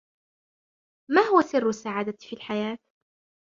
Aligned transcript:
ما 1.11 1.21
هو 1.21 1.41
سر 1.41 1.69
السعادة 1.69 2.11
في 2.19 2.33
الحياة؟ 2.33 2.77